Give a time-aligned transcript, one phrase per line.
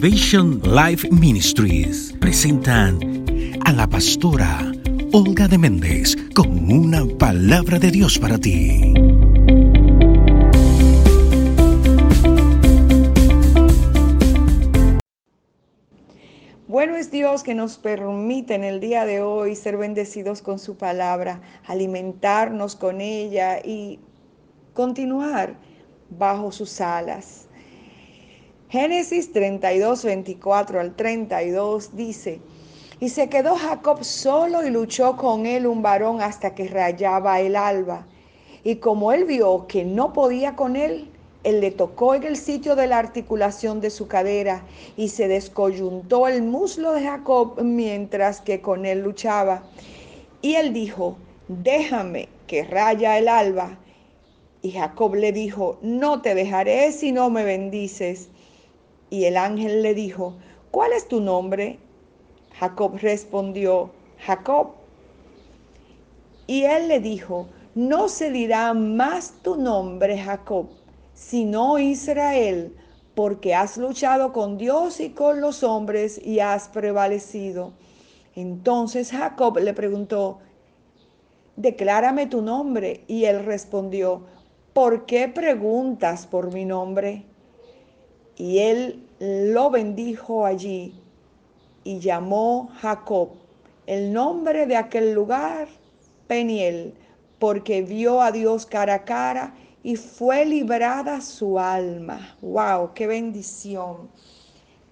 [0.00, 3.00] Activation Life Ministries presentan
[3.64, 4.72] a la pastora
[5.12, 8.94] Olga de Méndez con una palabra de Dios para ti.
[16.68, 20.76] Bueno es Dios que nos permite en el día de hoy ser bendecidos con su
[20.76, 23.98] palabra, alimentarnos con ella y
[24.74, 25.56] continuar
[26.08, 27.47] bajo sus alas.
[28.70, 32.42] Génesis 32, 24 al 32 dice,
[33.00, 37.56] y se quedó Jacob solo y luchó con él un varón hasta que rayaba el
[37.56, 38.06] alba.
[38.64, 41.08] Y como él vio que no podía con él,
[41.44, 44.62] él le tocó en el sitio de la articulación de su cadera
[44.98, 49.62] y se descoyuntó el muslo de Jacob mientras que con él luchaba.
[50.42, 51.16] Y él dijo,
[51.48, 53.78] déjame que raya el alba.
[54.60, 58.28] Y Jacob le dijo, no te dejaré si no me bendices.
[59.10, 60.36] Y el ángel le dijo,
[60.70, 61.78] ¿cuál es tu nombre?
[62.58, 64.72] Jacob respondió, Jacob.
[66.46, 70.68] Y él le dijo, no se dirá más tu nombre, Jacob,
[71.14, 72.74] sino Israel,
[73.14, 77.72] porque has luchado con Dios y con los hombres y has prevalecido.
[78.34, 80.38] Entonces Jacob le preguntó,
[81.56, 83.04] declárame tu nombre.
[83.08, 84.22] Y él respondió,
[84.72, 87.24] ¿por qué preguntas por mi nombre?
[88.36, 90.94] Y él lo bendijo allí
[91.84, 93.30] y llamó Jacob
[93.86, 95.66] el nombre de aquel lugar
[96.26, 96.92] Peniel,
[97.38, 102.36] porque vio a Dios cara a cara y fue librada su alma.
[102.42, 102.92] ¡Wow!
[102.94, 104.10] ¡Qué bendición!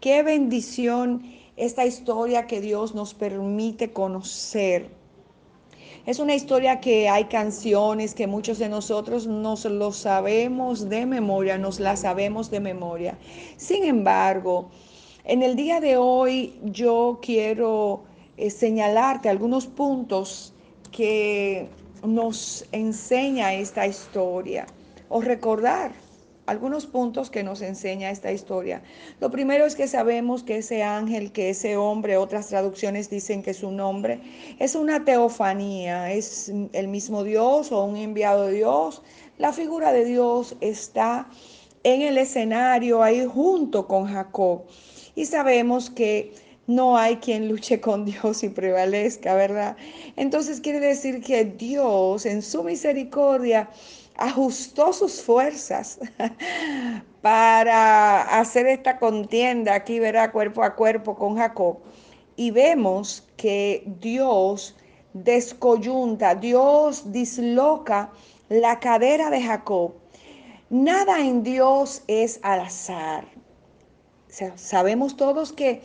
[0.00, 1.22] ¡Qué bendición
[1.56, 4.90] esta historia que Dios nos permite conocer!
[6.06, 11.56] Es una historia que hay canciones que muchos de nosotros nos lo sabemos de memoria,
[11.56, 13.16] nos la sabemos de memoria.
[13.56, 14.68] Sin embargo,
[15.24, 18.02] en el día de hoy yo quiero
[18.36, 20.52] eh, señalarte algunos puntos
[20.92, 21.70] que
[22.06, 24.66] nos enseña esta historia
[25.08, 25.92] o recordar
[26.46, 28.82] algunos puntos que nos enseña esta historia.
[29.20, 33.54] Lo primero es que sabemos que ese ángel, que ese hombre, otras traducciones dicen que
[33.54, 34.20] su nombre,
[34.58, 39.02] es una teofanía, es el mismo Dios o un enviado de Dios.
[39.38, 41.28] La figura de Dios está
[41.82, 44.62] en el escenario ahí junto con Jacob.
[45.14, 46.32] Y sabemos que
[46.66, 49.76] no hay quien luche con Dios y prevalezca, ¿verdad?
[50.16, 53.70] Entonces quiere decir que Dios en su misericordia
[54.16, 55.98] ajustó sus fuerzas
[57.22, 61.78] para hacer esta contienda aquí, verá, cuerpo a cuerpo con Jacob.
[62.36, 64.76] Y vemos que Dios
[65.12, 68.10] descoyunta, Dios disloca
[68.48, 69.94] la cadera de Jacob.
[70.70, 73.24] Nada en Dios es al azar.
[74.56, 75.82] sabemos todos que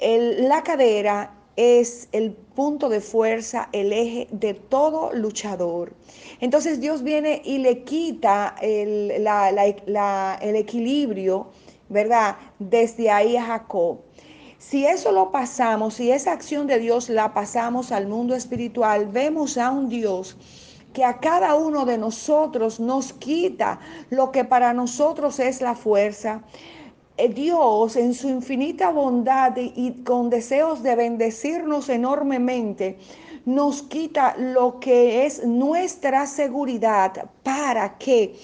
[0.00, 5.92] la cadera es el punto de fuerza, el eje de todo luchador.
[6.38, 11.48] Entonces Dios viene y le quita el, el equilibrio,
[11.88, 12.36] ¿verdad?
[12.60, 13.98] Desde ahí a Jacob.
[14.58, 19.58] Si eso lo pasamos, si esa acción de Dios la pasamos al mundo espiritual, vemos
[19.58, 20.36] a un Dios
[20.92, 23.80] que a cada uno de nosotros nos quita
[24.10, 26.42] lo que para nosotros es la fuerza.
[27.18, 32.96] Eh, Dios en su infinita bondad y con deseos de bendecirnos enormemente,
[33.44, 38.36] nos quita lo que es nuestra seguridad para que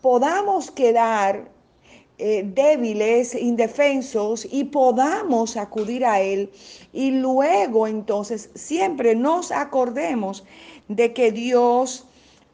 [0.00, 1.50] podamos quedar
[2.18, 6.52] eh, débiles, indefensos y podamos acudir a Él.
[6.92, 10.44] Y luego entonces siempre nos acordemos
[10.86, 12.06] de que Dios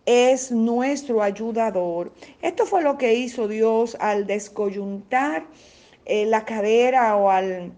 [0.06, 2.12] es nuestro ayudador.
[2.41, 5.44] Esto fue lo que hizo Dios al descoyuntar
[6.06, 7.72] eh, la cadera o al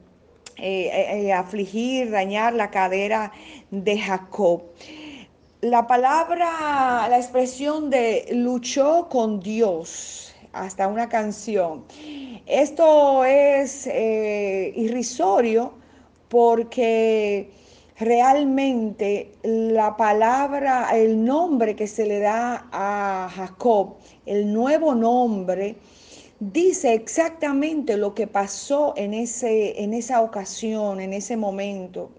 [0.59, 3.33] eh, eh, afligir, dañar la cadera
[3.71, 4.63] de Jacob.
[5.63, 11.85] La palabra, la expresión de luchó con Dios, hasta una canción.
[12.47, 15.73] Esto es irrisorio
[16.29, 17.51] porque
[17.99, 23.97] realmente la palabra, el nombre que se le da a Jacob,
[24.27, 25.77] el nuevo nombre,
[26.41, 32.11] dice exactamente lo que pasó en, ese, en esa ocasión, en ese momento.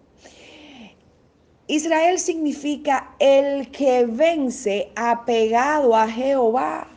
[1.68, 6.88] Israel significa el que vence apegado a Jehová.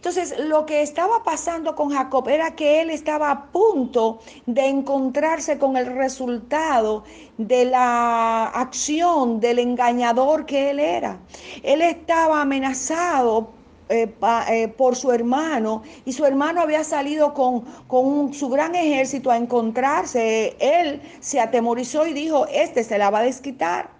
[0.00, 5.58] Entonces, lo que estaba pasando con Jacob era que él estaba a punto de encontrarse
[5.58, 7.04] con el resultado
[7.36, 11.18] de la acción del engañador que él era.
[11.62, 13.50] Él estaba amenazado
[13.90, 14.10] eh,
[14.48, 19.36] eh, por su hermano y su hermano había salido con, con su gran ejército a
[19.36, 20.56] encontrarse.
[20.60, 23.90] Él se atemorizó y dijo, este se la va a desquitar.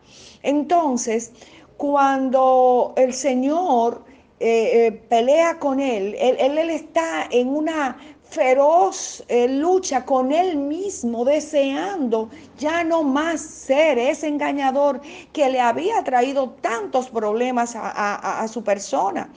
[0.42, 1.32] Entonces,
[1.76, 4.08] cuando el Señor
[4.40, 7.96] pelea con él, él, él, está en una
[8.30, 15.00] feroz eh, lucha con él mismo, deseando ya no más ser ese engañador
[15.32, 19.28] que le había traído tantos problemas a, su persona.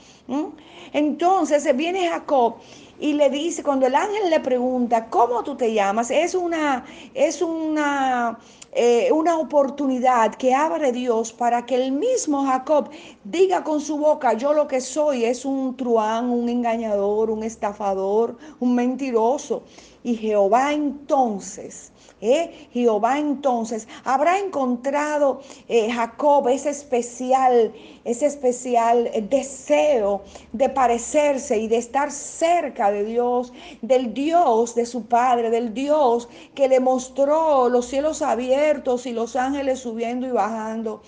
[0.93, 2.55] Entonces viene Jacob
[2.99, 6.11] y le dice, cuando el ángel le pregunta, ¿cómo tú te llamas?
[6.11, 8.37] Es una, es una
[8.75, 12.89] eh, una oportunidad que abre Dios para que el mismo Jacob
[13.23, 18.35] diga con su boca, yo lo que soy es un truán, un engañador, un estafador,
[18.59, 19.61] un mentiroso.
[20.03, 21.93] Y Jehová entonces
[22.23, 22.67] ¿eh?
[22.71, 27.73] Jehová entonces habrá encontrado eh, Jacob ese especial,
[28.05, 30.12] ese especial deseo
[30.51, 36.29] de parecerse y de estar cerca de Dios, del Dios de su Padre, del Dios
[36.55, 41.01] que le mostró los cielos abiertos y los ángeles subiendo y bajando.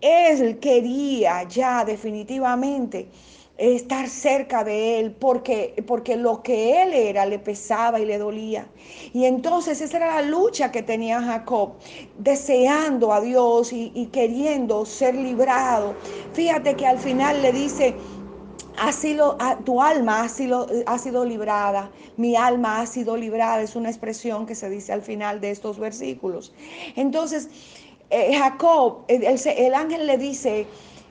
[0.00, 3.08] Él quería ya definitivamente
[3.60, 8.66] estar cerca de él, porque, porque lo que él era le pesaba y le dolía.
[9.12, 11.72] Y entonces esa era la lucha que tenía Jacob,
[12.18, 15.94] deseando a Dios y, queriendo ser librado.
[16.32, 17.94] Fíjate que al final le dice,
[19.64, 24.46] Tu alma ha sido, ha sido, librada, mi alma ha sido librada, es una expresión
[24.46, 26.54] que se dice al final de estos versículos.
[26.96, 27.48] Entonces,
[28.08, 30.66] eh, Jacob, el, ángel le dice,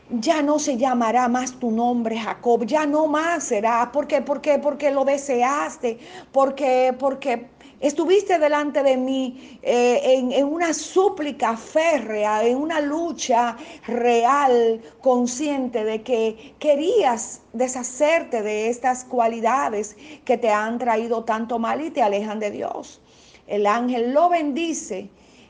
[0.09, 4.21] ya no se llamará más tu nombre Jacob, ya no más será, ¿por qué?
[4.21, 4.57] ¿Por qué?
[4.57, 5.99] Porque lo deseaste,
[6.31, 7.47] porque, porque
[7.79, 15.83] estuviste delante de mí eh, en, en, una súplica férrea, en una lucha real, consciente
[15.83, 19.95] de que querías deshacerte de estas cualidades
[20.25, 22.99] que te han traído tanto mal y te alejan de Dios.
[23.45, 25.09] El ángel lo bendice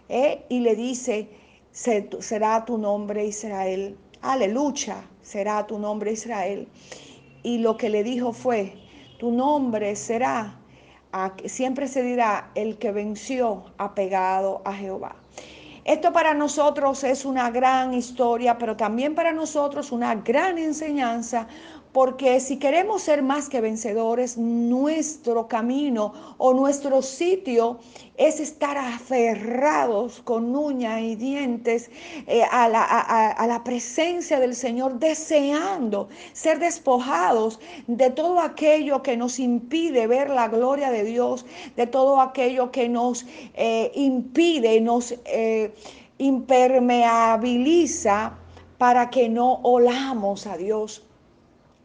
[0.10, 1.30] eh, y le dice,
[1.72, 6.68] será tu nombre Israel aleluya, será tu nombre Israel.
[7.44, 8.74] Y lo que le dijo fue,
[9.18, 10.60] tu nombre será,
[11.46, 15.16] siempre se dirá, el que venció apegado a Jehová.
[15.86, 21.48] Esto para nosotros es una gran historia, pero también para nosotros una gran enseñanza,
[21.92, 27.80] porque si queremos ser más que vencedores, nuestro camino o nuestro sitio
[28.16, 31.90] es estar aferrados con uñas y dientes
[32.28, 39.18] eh, a, la, a, la presencia del Señor, deseando ser despojados de todo aquello que
[39.18, 41.44] nos impide ver la gloria de Dios,
[41.76, 43.26] de todo aquello que nos
[43.56, 45.74] eh, impide, nos eh,
[46.20, 48.38] impermeabiliza
[48.78, 51.09] para que no olamos a Dios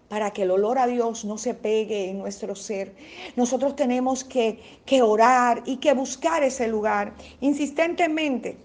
[0.08, 2.94] para que el olor a Dios no se pegue en nuestro ser.
[3.36, 8.58] Nosotros tenemos que, que orar y que buscar ese lugar insistentemente.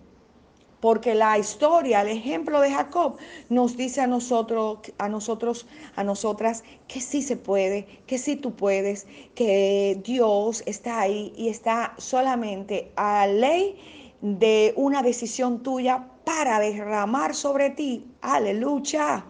[0.79, 3.17] Porque la historia, el ejemplo de Jacob
[3.49, 8.53] nos dice a nosotros, a nosotros, a nosotras que sí se puede, que sí tú
[8.55, 13.77] puedes, que Dios está ahí y está solamente a ley
[14.21, 18.05] de una decisión tuya para derramar sobre ti.
[18.21, 19.25] Aleluya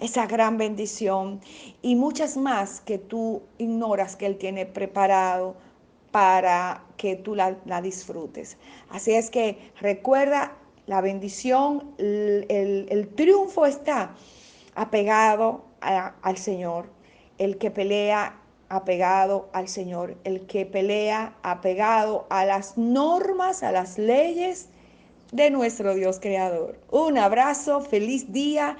[0.00, 1.40] esa gran bendición
[1.82, 5.54] y muchas más que tú ignoras que Él tiene preparado
[6.10, 8.56] para que tú la, disfrutes.
[8.90, 10.52] Así es que recuerda
[10.86, 14.14] la bendición, el, triunfo está
[14.74, 16.88] apegado al Señor.
[17.38, 23.98] El que pelea apegado al Señor, el que pelea apegado a las normas, a las
[23.98, 24.68] leyes
[25.32, 26.78] de nuestro Dios Creador.
[26.90, 28.76] Un abrazo, feliz día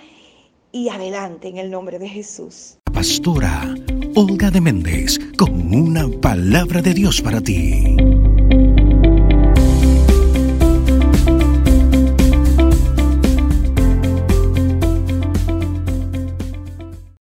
[0.74, 2.78] y adelante en el nombre de Jesús.
[2.92, 3.74] Pastora
[4.16, 7.96] Olga de Méndez con una palabra de Dios para ti.